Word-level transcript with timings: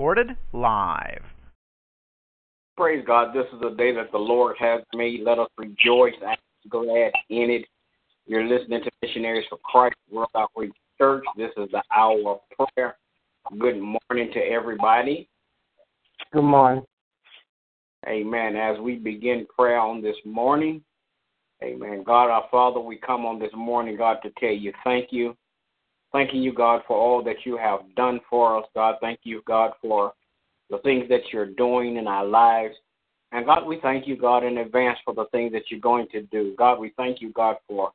Recorded 0.00 0.34
live. 0.54 1.20
Praise 2.74 3.04
God. 3.06 3.34
This 3.34 3.44
is 3.52 3.60
the 3.60 3.76
day 3.76 3.94
that 3.94 4.10
the 4.12 4.18
Lord 4.18 4.56
has 4.58 4.80
made. 4.94 5.20
Let 5.24 5.38
us 5.38 5.50
rejoice 5.58 6.14
and 6.26 6.38
be 6.64 6.70
glad 6.70 7.12
in 7.28 7.50
it. 7.50 7.66
You're 8.26 8.46
listening 8.46 8.82
to 8.82 8.90
Missionaries 9.02 9.44
for 9.50 9.58
Christ 9.62 9.96
World 10.10 10.30
Outreach 10.34 10.72
Church. 10.96 11.22
This 11.36 11.50
is 11.58 11.68
the 11.70 11.82
hour 11.94 12.18
of 12.26 12.68
prayer. 12.74 12.96
Good 13.58 13.76
morning 13.78 14.32
to 14.32 14.40
everybody. 14.40 15.28
Good 16.32 16.44
morning. 16.44 16.82
Amen. 18.08 18.56
As 18.56 18.78
we 18.78 18.94
begin 18.94 19.46
prayer 19.54 19.80
on 19.80 20.00
this 20.00 20.16
morning, 20.24 20.82
Amen. 21.62 22.04
God 22.06 22.30
our 22.30 22.46
Father, 22.50 22.80
we 22.80 22.96
come 22.96 23.26
on 23.26 23.38
this 23.38 23.52
morning, 23.54 23.98
God, 23.98 24.16
to 24.22 24.30
tell 24.40 24.48
you 24.48 24.72
thank 24.82 25.12
you. 25.12 25.36
Thanking 26.12 26.42
you, 26.42 26.52
God, 26.52 26.82
for 26.88 26.96
all 26.96 27.22
that 27.24 27.44
you 27.44 27.56
have 27.56 27.80
done 27.96 28.20
for 28.28 28.58
us. 28.58 28.64
God, 28.74 28.96
thank 29.00 29.20
you, 29.22 29.42
God, 29.46 29.72
for 29.80 30.12
the 30.68 30.78
things 30.78 31.08
that 31.08 31.32
you're 31.32 31.46
doing 31.46 31.96
in 31.96 32.06
our 32.06 32.24
lives. 32.24 32.74
And 33.32 33.46
God, 33.46 33.64
we 33.64 33.78
thank 33.80 34.08
you, 34.08 34.16
God, 34.16 34.42
in 34.44 34.58
advance 34.58 34.98
for 35.04 35.14
the 35.14 35.26
things 35.26 35.52
that 35.52 35.70
you're 35.70 35.80
going 35.80 36.08
to 36.12 36.22
do. 36.22 36.54
God, 36.58 36.80
we 36.80 36.92
thank 36.96 37.20
you, 37.20 37.32
God, 37.32 37.56
for 37.68 37.92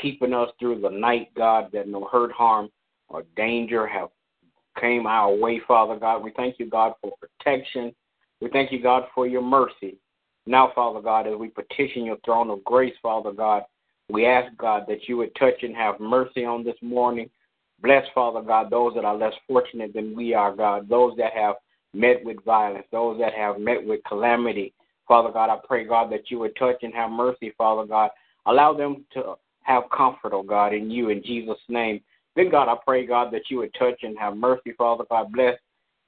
keeping 0.00 0.34
us 0.34 0.50
through 0.58 0.80
the 0.80 0.90
night, 0.90 1.28
God, 1.34 1.70
that 1.72 1.88
no 1.88 2.06
hurt, 2.10 2.32
harm, 2.32 2.68
or 3.08 3.22
danger 3.36 3.86
have 3.86 4.08
came 4.80 5.06
our 5.06 5.32
way, 5.34 5.60
Father 5.66 5.96
God. 5.96 6.22
We 6.22 6.32
thank 6.32 6.58
you, 6.58 6.68
God, 6.68 6.94
for 7.00 7.12
protection. 7.20 7.94
We 8.40 8.50
thank 8.50 8.72
you, 8.72 8.82
God, 8.82 9.04
for 9.14 9.26
your 9.26 9.42
mercy. 9.42 9.96
Now, 10.46 10.72
Father 10.74 11.00
God, 11.00 11.26
as 11.26 11.36
we 11.36 11.48
petition 11.48 12.04
your 12.04 12.18
throne 12.24 12.50
of 12.50 12.62
grace, 12.64 12.94
Father 13.02 13.32
God, 13.32 13.62
we 14.10 14.26
ask, 14.26 14.54
God, 14.58 14.84
that 14.88 15.08
you 15.08 15.16
would 15.16 15.34
touch 15.36 15.62
and 15.62 15.74
have 15.74 16.00
mercy 16.00 16.44
on 16.44 16.64
this 16.64 16.76
morning. 16.82 17.30
Bless, 17.82 18.04
Father 18.14 18.40
God, 18.40 18.70
those 18.70 18.94
that 18.94 19.04
are 19.04 19.16
less 19.16 19.34
fortunate 19.46 19.92
than 19.92 20.16
we 20.16 20.32
are, 20.34 20.54
God, 20.54 20.88
those 20.88 21.16
that 21.18 21.32
have 21.34 21.56
met 21.92 22.24
with 22.24 22.42
violence, 22.44 22.86
those 22.90 23.18
that 23.20 23.34
have 23.34 23.58
met 23.58 23.84
with 23.84 24.00
calamity. 24.06 24.72
Father 25.06 25.30
God, 25.30 25.50
I 25.50 25.58
pray, 25.66 25.84
God, 25.84 26.10
that 26.12 26.30
you 26.30 26.38
would 26.38 26.56
touch 26.56 26.82
and 26.82 26.94
have 26.94 27.10
mercy, 27.10 27.52
Father 27.58 27.86
God. 27.86 28.10
Allow 28.46 28.74
them 28.74 29.04
to 29.12 29.34
have 29.62 29.84
comfort, 29.94 30.32
oh 30.32 30.42
God, 30.42 30.72
in 30.72 30.90
you 30.90 31.10
in 31.10 31.22
Jesus' 31.22 31.58
name. 31.68 32.00
Then, 32.36 32.50
God, 32.50 32.68
I 32.68 32.76
pray, 32.84 33.06
God, 33.06 33.32
that 33.32 33.50
you 33.50 33.58
would 33.58 33.74
touch 33.78 34.02
and 34.02 34.18
have 34.18 34.36
mercy, 34.36 34.72
Father 34.76 35.04
God. 35.08 35.32
Bless 35.32 35.56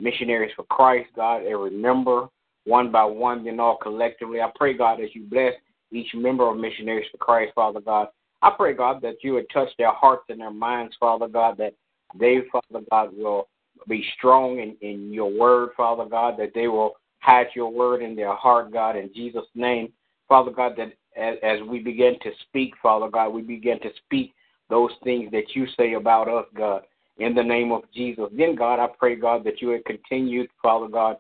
missionaries 0.01 0.53
for 0.57 0.65
Christ, 0.65 1.09
God, 1.15 1.43
every 1.45 1.71
member, 1.71 2.29
one 2.65 2.91
by 2.91 3.05
one, 3.05 3.45
then 3.45 3.61
all 3.61 3.77
collectively. 3.77 4.41
I 4.41 4.51
pray, 4.57 4.77
God, 4.77 5.01
as 5.01 5.11
you 5.15 5.25
bless 5.25 5.53
each 5.93 6.09
member 6.15 6.49
of 6.51 6.57
missionaries 6.57 7.07
for 7.13 7.19
Christ, 7.19 7.53
Father 7.55 7.81
God. 7.81 8.09
I 8.43 8.51
pray, 8.51 8.75
God, 8.75 9.01
that 9.03 9.17
you 9.23 9.35
would 9.35 9.49
touch 9.51 9.69
their 9.79 9.93
hearts 9.93 10.25
and 10.29 10.41
their 10.41 10.51
minds, 10.51 10.95
Father 11.01 11.29
God, 11.29 11.57
that 11.59 11.75
they, 12.19 12.39
Father 12.53 12.85
God, 12.91 13.11
will 13.17 13.49
be 13.89 14.05
strong 14.17 14.59
in, 14.59 14.77
in 14.81 15.13
your 15.13 15.31
word, 15.31 15.71
Father 15.77 16.05
God, 16.05 16.39
that 16.39 16.53
they 16.55 16.69
will 16.69 16.95
hide 17.21 17.49
your 17.55 17.71
word 17.71 18.03
in 18.03 18.15
their 18.15 18.35
heart, 18.35 18.73
God, 18.73 18.97
in 18.97 19.11
Jesus' 19.15 19.47
name. 19.55 19.93
Father 20.29 20.51
God, 20.51 20.77
that 20.77 20.93
as, 21.17 21.37
as 21.43 21.67
we 21.69 21.79
begin 21.79 22.15
to 22.23 22.31
speak, 22.49 22.75
Father 22.83 23.09
God, 23.09 23.31
we 23.31 23.43
begin 23.43 23.81
to 23.81 23.91
speak 24.05 24.35
those 24.69 24.91
things 25.05 25.31
that 25.33 25.55
you 25.55 25.67
say 25.77 25.95
about 25.95 26.29
us, 26.29 26.47
God, 26.55 26.83
in 27.19 27.35
the 27.35 27.43
name 27.43 27.73
of 27.73 27.83
Jesus. 27.95 28.27
Then, 28.37 28.55
God, 28.55 28.81
I 28.81 28.89
pray, 28.99 29.17
God, 29.17 29.45
that 29.45 29.63
you 29.63 29.69
would 29.69 29.85
continue, 29.85 30.47
Father 30.63 30.89
God, 30.89 31.17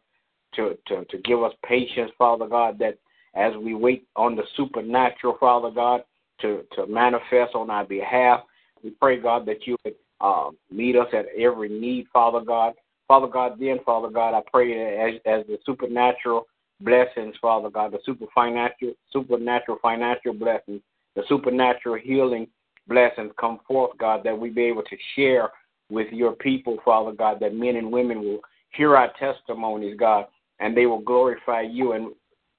to, 0.54 0.76
to, 0.88 1.04
to 1.04 1.18
give 1.18 1.42
us 1.42 1.52
patience, 1.64 2.10
Father 2.18 2.46
God, 2.46 2.78
that 2.78 2.98
as 3.34 3.52
we 3.56 3.74
wait 3.74 4.06
on 4.16 4.34
the 4.34 4.42
supernatural, 4.56 5.36
Father 5.38 5.70
God, 5.70 6.02
to, 6.40 6.64
to 6.74 6.86
manifest 6.86 7.54
on 7.54 7.70
our 7.70 7.84
behalf, 7.84 8.40
we 8.82 8.90
pray, 8.90 9.20
God, 9.20 9.46
that 9.46 9.66
you 9.66 9.76
would 9.84 9.94
uh, 10.20 10.50
meet 10.70 10.96
us 10.96 11.08
at 11.12 11.26
every 11.38 11.68
need, 11.68 12.06
Father 12.12 12.40
God. 12.40 12.74
Father 13.08 13.26
God, 13.26 13.58
then, 13.60 13.78
Father 13.84 14.08
God, 14.08 14.34
I 14.34 14.42
pray 14.50 14.98
as, 14.98 15.20
as 15.24 15.46
the 15.46 15.58
supernatural 15.64 16.46
blessings, 16.80 17.34
Father 17.40 17.70
God, 17.70 17.92
the 17.92 17.98
super 18.04 18.26
financial, 18.34 18.92
supernatural 19.12 19.78
financial 19.80 20.34
blessings, 20.34 20.82
the 21.14 21.22
supernatural 21.28 21.96
healing 22.02 22.48
blessings 22.88 23.32
come 23.40 23.60
forth, 23.66 23.96
God, 23.98 24.22
that 24.24 24.38
we 24.38 24.50
be 24.50 24.64
able 24.64 24.82
to 24.82 24.96
share 25.14 25.50
with 25.90 26.12
your 26.12 26.32
people, 26.32 26.78
Father 26.84 27.12
God, 27.12 27.38
that 27.40 27.54
men 27.54 27.76
and 27.76 27.90
women 27.90 28.20
will 28.20 28.40
hear 28.70 28.96
our 28.96 29.12
testimonies, 29.18 29.96
God, 29.98 30.26
and 30.60 30.76
they 30.76 30.86
will 30.86 31.00
glorify 31.00 31.62
you 31.62 31.92
and 31.92 32.12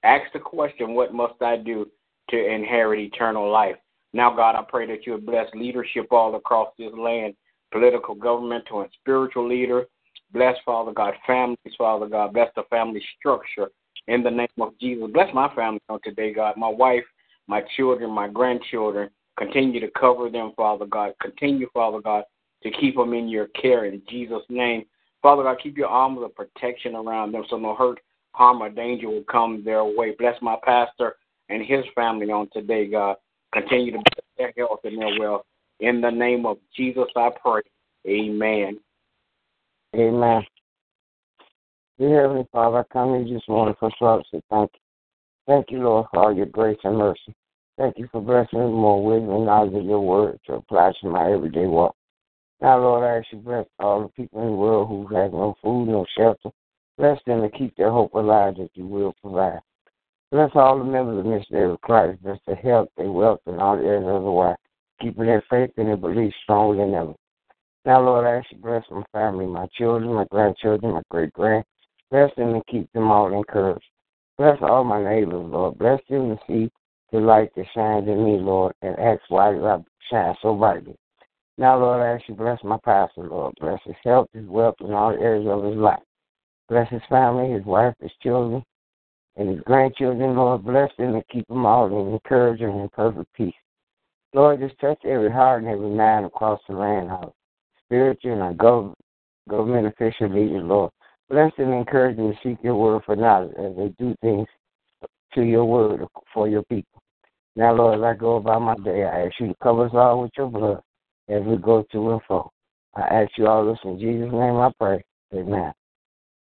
ask 0.03 0.31
the 0.33 0.39
question, 0.39 0.93
What 0.93 1.13
must 1.13 1.41
I 1.41 1.57
do 1.57 1.89
to 2.29 2.45
inherit 2.45 2.99
eternal 2.99 3.51
life? 3.51 3.75
Now, 4.13 4.35
God, 4.35 4.55
I 4.55 4.63
pray 4.67 4.87
that 4.87 5.05
you 5.05 5.13
would 5.13 5.25
bless 5.25 5.47
leadership 5.53 6.07
all 6.11 6.35
across 6.35 6.69
this 6.77 6.91
land, 6.97 7.35
political, 7.71 8.15
governmental, 8.15 8.81
and 8.81 8.89
spiritual 8.99 9.47
leader. 9.47 9.85
Bless, 10.31 10.55
Father 10.65 10.91
God, 10.91 11.13
families, 11.25 11.57
Father 11.77 12.07
God. 12.07 12.33
Bless 12.33 12.49
the 12.55 12.63
family 12.69 13.03
structure 13.19 13.69
in 14.07 14.23
the 14.23 14.31
name 14.31 14.47
of 14.59 14.77
Jesus. 14.79 15.09
Bless 15.13 15.33
my 15.33 15.53
family 15.55 15.81
on 15.89 15.99
today, 16.03 16.33
God. 16.33 16.57
My 16.57 16.69
wife, 16.69 17.03
my 17.47 17.61
children, 17.75 18.11
my 18.11 18.27
grandchildren. 18.27 19.09
Continue 19.37 19.79
to 19.79 19.91
cover 19.99 20.29
them, 20.29 20.51
Father 20.57 20.85
God. 20.85 21.13
Continue, 21.21 21.69
Father 21.73 22.01
God, 22.01 22.23
to 22.63 22.71
keep 22.71 22.95
them 22.95 23.13
in 23.13 23.27
your 23.29 23.47
care 23.49 23.85
in 23.85 24.01
Jesus' 24.09 24.41
name. 24.49 24.85
Father 25.21 25.43
God, 25.43 25.57
keep 25.61 25.77
your 25.77 25.89
arms 25.89 26.19
of 26.23 26.35
protection 26.35 26.95
around 26.95 27.31
them 27.31 27.43
so 27.49 27.57
no 27.57 27.75
hurt, 27.75 27.99
harm, 28.31 28.61
or 28.61 28.69
danger 28.69 29.09
will 29.09 29.23
come 29.23 29.63
their 29.63 29.83
way. 29.83 30.15
Bless 30.17 30.35
my 30.41 30.55
pastor 30.63 31.17
and 31.49 31.65
his 31.65 31.85
family 31.95 32.31
on 32.31 32.49
today, 32.51 32.87
God. 32.87 33.15
Continue 33.53 33.93
to 33.93 33.97
bless 33.97 34.25
their 34.37 34.53
health 34.57 34.81
and 34.83 35.01
their 35.01 35.19
wealth. 35.19 35.43
In 35.79 36.01
the 36.01 36.09
name 36.09 36.45
of 36.45 36.57
Jesus, 36.75 37.07
I 37.15 37.29
pray. 37.41 37.61
Amen. 38.07 38.79
Amen. 39.95 40.43
Dear 41.97 42.21
Heavenly 42.21 42.47
Father, 42.51 42.79
I 42.79 42.93
come 42.93 43.15
you 43.25 43.33
this 43.33 43.47
morning 43.47 43.75
for 43.79 43.89
say 43.99 44.41
thank 44.49 44.71
you. 44.73 44.79
Thank 45.47 45.71
you, 45.71 45.79
Lord, 45.79 46.07
for 46.11 46.19
all 46.19 46.35
your 46.35 46.45
grace 46.45 46.77
and 46.83 46.97
mercy. 46.97 47.33
Thank 47.77 47.97
you 47.97 48.07
for 48.11 48.21
blessing 48.21 48.59
me 48.59 48.65
more 48.65 49.03
wisdom 49.03 49.29
and 49.31 49.45
knowledge 49.45 49.73
of 49.73 49.85
your 49.85 50.01
word 50.01 50.39
to 50.45 50.55
apply 50.55 50.91
to 51.01 51.09
my 51.09 51.31
everyday 51.31 51.65
walk. 51.65 51.95
Now, 52.59 52.79
Lord, 52.79 53.03
I 53.03 53.17
ask 53.17 53.27
you 53.31 53.37
bless 53.37 53.65
all 53.79 54.01
the 54.01 54.09
people 54.09 54.41
in 54.41 54.47
the 54.47 54.55
world 54.55 54.89
who 54.89 55.07
have 55.15 55.31
no 55.31 55.55
food, 55.61 55.87
no 55.87 56.05
shelter. 56.17 56.49
Bless 56.97 57.19
them 57.25 57.41
to 57.41 57.49
keep 57.49 57.75
their 57.77 57.91
hope 57.91 58.13
alive 58.13 58.55
that 58.57 58.71
you 58.73 58.85
will 58.85 59.13
provide. 59.21 59.59
Bless 60.31 60.51
all 60.55 60.77
the 60.77 60.83
members 60.83 61.19
of 61.19 61.23
the 61.23 61.29
Missionary 61.29 61.71
of 61.71 61.81
Christ. 61.81 62.21
Bless 62.21 62.39
their 62.45 62.55
health, 62.57 62.89
their 62.97 63.11
wealth, 63.11 63.39
and 63.45 63.61
all 63.61 63.77
the 63.77 63.83
areas 63.83 64.03
of 64.07 64.23
the 64.23 64.29
life, 64.29 64.57
keeping 65.01 65.25
their 65.25 65.43
faith 65.49 65.71
and 65.77 65.87
their 65.87 65.95
belief 65.95 66.33
stronger 66.43 66.83
than 66.83 66.93
ever. 66.93 67.13
Now, 67.85 68.01
Lord, 68.01 68.25
I 68.25 68.39
ask 68.39 68.51
you 68.51 68.57
bless 68.57 68.83
my 68.91 69.03
family, 69.13 69.45
my 69.45 69.67
children, 69.77 70.13
my 70.13 70.25
grandchildren, 70.29 70.93
my 70.93 71.01
great 71.09 71.31
grand. 71.31 71.63
Bless 72.11 72.29
them 72.35 72.55
and 72.55 72.67
keep 72.67 72.91
them 72.91 73.09
all 73.09 73.33
encouraged. 73.33 73.85
Bless 74.37 74.57
all 74.61 74.83
my 74.83 75.01
neighbors, 75.01 75.45
Lord. 75.47 75.77
Bless 75.77 76.01
them 76.09 76.35
to 76.35 76.39
see 76.45 76.69
the 77.13 77.19
light 77.19 77.49
that 77.55 77.65
shines 77.73 78.07
in 78.09 78.25
me, 78.25 78.37
Lord, 78.37 78.73
and 78.81 78.99
ask 78.99 79.21
why 79.29 79.55
I 79.55 79.77
shine 80.11 80.35
so 80.41 80.55
brightly. 80.55 80.95
Now, 81.57 81.79
Lord, 81.79 82.01
I 82.01 82.15
ask 82.15 82.27
you 82.27 82.35
bless 82.35 82.61
my 82.63 82.77
pastor, 82.83 83.23
Lord. 83.23 83.53
Bless 83.61 83.79
his 83.85 83.95
health, 84.03 84.27
his 84.33 84.45
wealth, 84.45 84.75
and 84.81 84.93
all 84.93 85.13
the 85.13 85.21
areas 85.21 85.47
of 85.47 85.63
his 85.63 85.75
life. 85.75 86.03
Bless 86.67 86.89
his 86.89 87.01
family, 87.09 87.51
his 87.53 87.65
wife, 87.65 87.95
his 88.01 88.11
children, 88.21 88.61
and 89.37 89.49
his 89.49 89.59
grandchildren, 89.61 90.35
Lord. 90.35 90.63
Bless 90.63 90.89
them 90.97 91.15
and 91.15 91.27
keep 91.31 91.47
them 91.47 91.65
all 91.65 91.87
in 91.87 92.13
encouragement 92.13 92.75
and 92.75 92.91
perfect 92.91 93.31
peace. 93.33 93.53
Lord, 94.33 94.59
just 94.59 94.79
touch 94.79 94.99
every 95.05 95.31
heart 95.31 95.63
and 95.63 95.71
every 95.71 95.89
mind 95.89 96.25
across 96.25 96.59
the 96.67 96.75
land, 96.75 97.09
our 97.09 97.31
spiritual 97.85 98.33
and 98.33 98.41
our 98.41 98.53
government, 98.53 98.97
government 99.49 99.87
official 99.87 100.29
leaders, 100.29 100.63
Lord. 100.63 100.91
Bless 101.29 101.51
them 101.57 101.71
and 101.71 101.79
encourage 101.79 102.17
them 102.17 102.31
to 102.31 102.37
seek 102.43 102.57
your 102.63 102.75
word 102.75 103.03
for 103.05 103.15
knowledge 103.15 103.53
as 103.57 103.75
they 103.75 103.93
do 103.99 104.15
things 104.21 104.47
to 105.33 105.41
your 105.43 105.65
word 105.65 106.01
for 106.33 106.47
your 106.47 106.63
people. 106.63 107.01
Now, 107.55 107.73
Lord, 107.73 107.99
as 107.99 108.03
I 108.03 108.13
go 108.13 108.35
about 108.35 108.61
my 108.61 108.75
day, 108.75 109.03
I 109.03 109.25
ask 109.25 109.33
you 109.39 109.47
to 109.47 109.55
cover 109.61 109.85
us 109.85 109.91
all 109.93 110.21
with 110.21 110.31
your 110.37 110.47
blood 110.47 110.81
as 111.29 111.41
we 111.43 111.57
go 111.57 111.85
to 111.91 112.11
and 112.11 112.21
fro. 112.27 112.51
I 112.95 113.01
ask 113.01 113.31
you 113.37 113.47
all 113.47 113.65
this 113.65 113.79
in 113.83 113.99
Jesus' 113.99 114.31
name 114.31 114.55
I 114.55 114.71
pray. 114.79 115.03
Amen. 115.33 115.73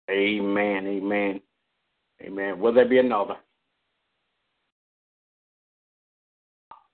Amen. 0.09 0.87
Amen. 0.87 1.41
Amen. 2.21 2.59
Will 2.59 2.73
there 2.73 2.87
be 2.87 2.99
another? 2.99 3.35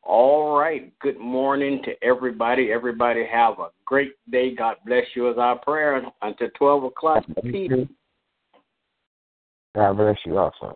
All 0.03 0.57
right. 0.57 0.91
Good 0.99 1.19
morning 1.19 1.81
to 1.85 1.91
everybody. 2.03 2.71
Everybody 2.71 3.25
have 3.31 3.59
a 3.59 3.67
great 3.85 4.13
day. 4.31 4.55
God 4.55 4.77
bless 4.85 5.05
you 5.15 5.29
as 5.29 5.37
our 5.37 5.57
prayer 5.59 6.01
until 6.21 6.49
12 6.57 6.83
o'clock. 6.85 7.23
Peace. 7.43 7.71
God 9.75 9.93
bless 9.97 10.17
you 10.25 10.37
also. 10.37 10.75